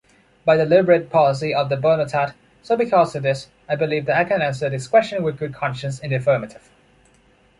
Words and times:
By 0.45 0.57
deliberate 0.57 1.11
policy 1.11 1.53
of 1.53 1.69
the 1.69 1.77
Bernotat, 1.77 2.33
so 2.63 2.75
because 2.75 3.13
of 3.15 3.21
this, 3.21 3.49
I 3.69 3.75
believe 3.75 4.07
that 4.07 4.17
I 4.17 4.23
can 4.23 4.41
answer 4.41 4.67
this 4.67 4.87
question 4.87 5.21
with 5.21 5.37
good 5.37 5.53
conscience 5.53 5.99
in 5.99 6.09
the 6.09 6.15
affirmative. 6.15 6.71